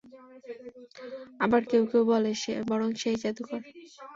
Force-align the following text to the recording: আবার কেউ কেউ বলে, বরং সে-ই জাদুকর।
আবার 1.39 1.61
কেউ 1.65 1.83
কেউ 1.91 2.03
বলে, 2.11 2.31
বরং 2.69 2.89
সে-ই 3.01 3.17
জাদুকর। 3.23 3.61